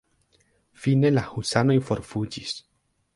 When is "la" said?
1.17-1.23